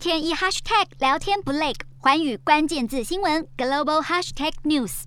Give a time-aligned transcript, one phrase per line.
[0.00, 5.02] 天一 hashtag 聊天不累，环宇关键字新闻 global hashtag news。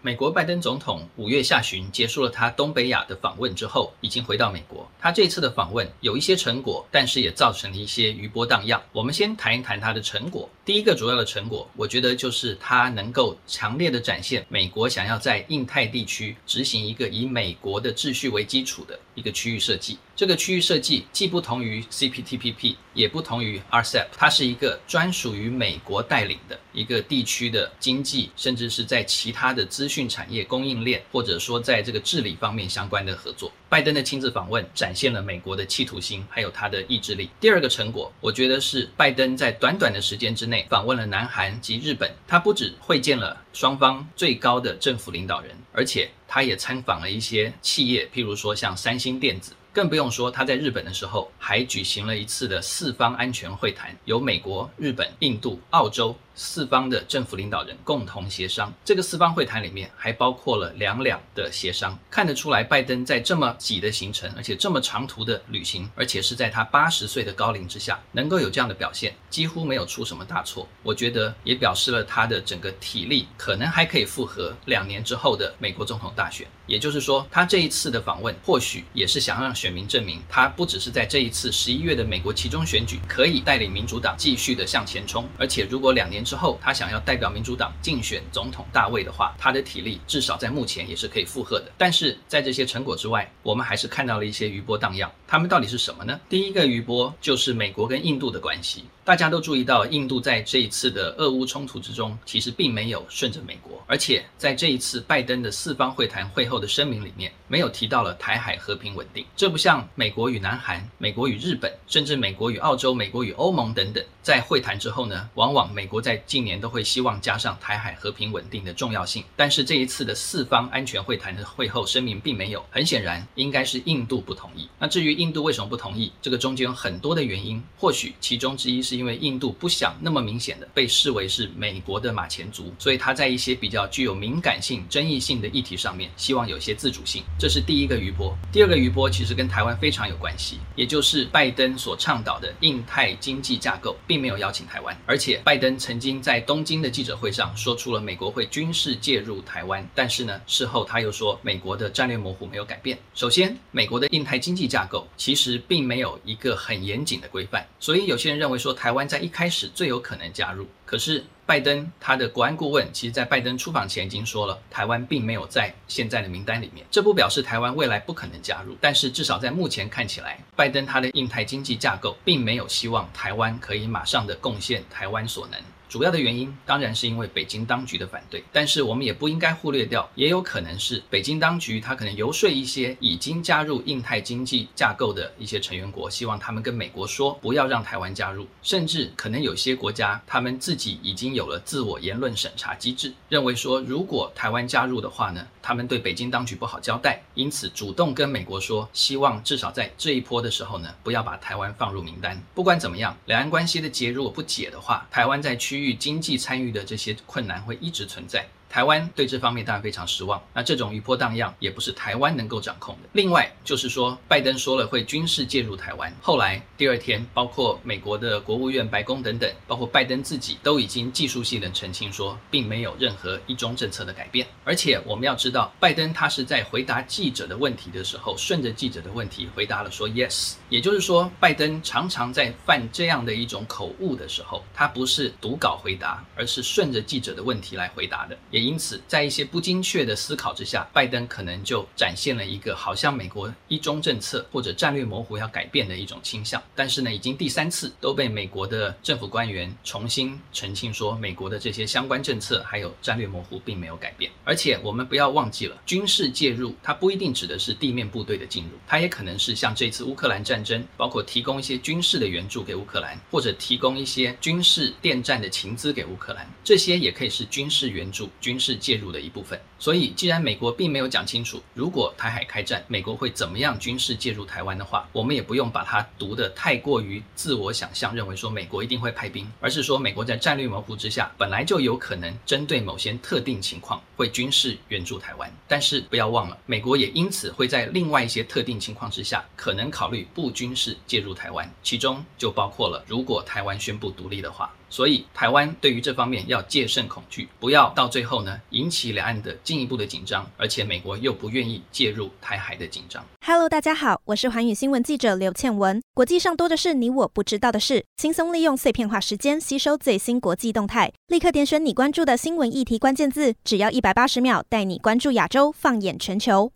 [0.00, 4.86] 美国拜登总统五月下旬结束了他东北亚的访问之后，已经回到美国。
[4.98, 8.82] 他这次的访问有一些成果，但是也造成了一些余波荡漾。
[8.92, 10.48] 我们先谈一谈他的成果。
[10.62, 19.98] 第一个主要的成果，我觉得就是他能够强烈的展现美国想要在印太地区执行一个以美国的秩序为基础的一个区域设计。
[20.16, 33.50] 这个区域设计既不同于 CPTPP，也不同于 RCEP，它是一个专属于美国带领的一个地区的经济，甚至是在其他的资讯产业供应链，或者说在这个治理方面相关的合作。
[33.68, 37.28] 拜登的亲自访问展现了美国的企图心，还有他的意志力。
[37.40, 49.52] 第二个成果，我觉得是拜登在短短的时间之内访问了南韩及日本，他不止会见了双方最高的政府领导人，而且他也参访了一些企业，譬如说像三星电子。
[49.74, 56.16] 更不用说，他在日本的时候还举行了一次的四方安全会谈，由美国、日本、印度、澳洲。
[56.36, 61.96] 四方的政府领导人共同协商，这个四方会谈里面还包括了两两的协商。
[62.10, 70.66] 看得出来，拜登在这么挤的行程，而且这么长途的旅行，而且是在他八十岁的高龄之下，能够有这样的表现，几乎没有出什么大错。
[70.82, 76.44] 我觉得也表示了他的整个体力可能还可以负荷两年之后的美国总统大选。
[76.66, 86.24] 也就是说，他这一次的访问，或许也是想让选民证明，他不只是在这一次十一月的美国其中选举可以带领民主党继续的向前冲，而且如果两年。
[86.24, 91.70] 之后，他想要代表民主党竞选总统大位的话，他的体力至少在目前也是可以负荷的。
[91.76, 95.12] 但是在这些成果之外，我们还是看到了一些余波荡漾。
[95.28, 96.18] 他们到底是什么呢？
[96.30, 98.84] 第一个余波就是美国跟印度的关系。
[99.04, 109.26] 大家都注意到，印度在这一次的俄乌冲突之中，其实并没有顺着美国，而且在这一次拜登的四方会谈会后的声明里面，没有提到了台海和平稳定。
[109.36, 119.22] 这不像美国与南韩、美国与日本，甚至美国与澳洲、美国与欧盟等等，在会谈之后呢，往往美国在近年都会希望加上台海和平稳定的重要性。
[119.36, 124.66] 但是这一次的四方安全会谈的会后声明并没有，很显然应该是印度不同意。
[124.78, 128.93] 那至于印度为什么不同意，这个中间有很多的原因，或许其中之一是。
[128.96, 137.22] 因为印度不想那么明显的被视为是美国的马前卒，所以他在一些比较具有敏感性、争议性的议题上面，希望有些自主性。
[137.38, 138.36] 这是第一个余波。
[138.52, 144.96] 第二个余波其实跟台湾非常有关系，也就是拜登所倡导的印太经济架构，并没有邀请台湾。
[145.06, 152.98] 而且拜登曾经在东京的记者会上说出了美国会军事介入台湾，但是呢，事后他又说美国的战略模糊没有改变。
[153.14, 166.86] 首先，美国的印太经济架构其实并没有一个很严谨的规范，所以有些人认为说台台湾在一开始最有可能加入，可是拜登他的国安顾问，其实在拜登出访前已经说了，台湾并没有在现在的名单里面。
[166.90, 175.60] 这不表示台湾未来不可能加入，但是至少在目前看起来，拜登他的印太经济架构并没有希望台湾可以马上的贡献台湾所能。
[175.86, 202.40] 主要的原因当然是因为北京当局的反对，但是我们也不应该忽略掉，也有可能是北京当局他可能游说一些已经加入印太经济架构的一些成员国，希望他们跟美国说不要让台湾加入，甚至可能有些国家他们自己已经有了自我言论审查机制，认为说如果台湾加入的话呢，他们对北京当局不好交代，因此主动跟美国说，希望至少在这一波的时候呢，不要把台湾放入名单。
[202.54, 205.98] 不管怎么样，两岸关系的结如果不解的话，台湾在区域。
[206.04, 208.46] 经济参与的这些困难会一直存在。
[208.74, 213.08] 台湾对这方面当然非常失望，那这种余波荡漾也不是台湾能够掌控的。
[213.12, 224.44] 另外就是说，拜登说了会军事介入台湾，后来第二天，包括美国的国务院、白宫等等，包括拜登自己都已经技术性的澄清说，并没有任何一中政策的改变。
[224.64, 238.63] 而且我们要知道，拜登他是在回答记者的问题的时候，顺着记者的问题回答了说 yes，也就是说，拜登常常在犯这样的一种口误的时候，他不是读稿回答，而是顺着记者的问题来回答的，也。
[238.64, 246.62] 因此，在一些不精确的思考之下，拜登可能就展现了一个好像美国一中政策或者战略模糊要改变的一种倾向。
[246.74, 254.32] 但是呢，已经第三次都被美国的政府官员重新澄清说，美国的这些相关政策还有战略模糊并没有改变。
[254.44, 268.53] 而且我们不要忘记了，军事介入它不一定指的是地面部队的进入，它也可能是像这次乌克兰战争，包括提供一些军事的援助给乌克兰，或者提供一些军事电站的情资给乌克兰，这些也可以是军事援助军。
[268.54, 269.60] 军事介入的一部分。
[269.80, 285.52] 所以，既然美国并没有讲清楚，如果台海开战，美国会怎么样军事介入台湾的话，我们也不用把它读得太过于自我想象，认为说美国一定会派兵，而是说美国在战略模糊之下，本来就有可能针对某些特定情况会军事援助台湾。
[285.66, 294.72] 但是不要忘了，美国也因此会在另外一些特定情况之下，可能考虑不军事介入台湾，其中就包括了如果台湾宣布独立的话。
[294.94, 303.20] 所以，台湾对于这方面要戒慎恐惧，不要到最后呢引起两岸的进一步的紧张，而且美国又不愿意介入台海的紧张。
[303.44, 306.00] Hello，大家好，我是寰宇新闻记者刘倩文。
[306.14, 316.70] 国际上多的是你我不知道的事，轻松利用碎片化时间吸收最新国际动态，立刻点选你关注的新闻议题关键字，只要一百八十秒，带你关注亚洲，放眼全球。